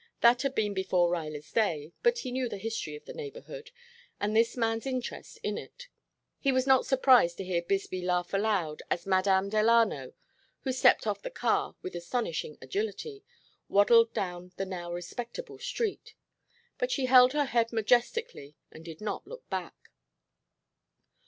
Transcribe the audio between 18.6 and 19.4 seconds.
and did not